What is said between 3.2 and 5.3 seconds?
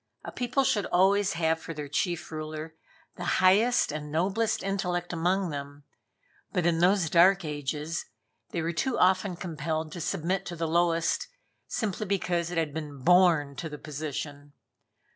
highest and noblest intellect